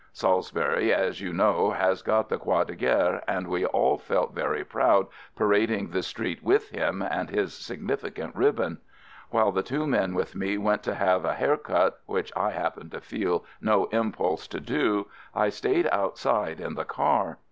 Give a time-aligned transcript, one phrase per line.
[0.13, 4.63] Salisbury as you know has got the croix de guerre, and we all felt very
[4.65, 8.79] proud parading the street with him, and his significant ribbon.
[9.29, 12.89] While the two men with me went to have a hair cut, which I happened
[12.93, 17.37] to feel no impulse to do, I stayed outside in the car.